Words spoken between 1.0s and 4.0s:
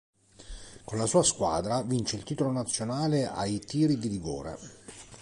sua squadra vince il titolo nazionale ai tiri